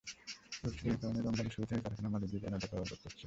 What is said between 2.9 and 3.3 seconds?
করতে হচ্ছে।